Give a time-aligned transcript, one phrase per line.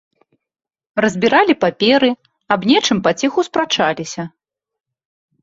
[1.03, 2.09] Разбіралі паперы,
[2.57, 4.27] аб нечым паціху спрачаліся.